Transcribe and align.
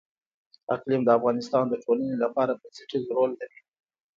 اقلیم 0.75 1.01
د 1.05 1.09
افغانستان 1.17 1.63
د 1.69 1.73
ټولنې 1.83 2.15
لپاره 2.23 2.57
بنسټيز 2.61 3.03
رول 3.17 3.31
لري. 3.41 3.59